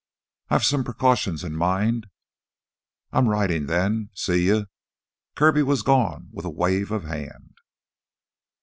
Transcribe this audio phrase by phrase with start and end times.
[0.49, 2.07] "I've some precautions in mind."
[3.11, 4.09] "I'm ridin' then.
[4.15, 4.65] See you."
[5.35, 7.53] Kirby was gone with a wave of hand.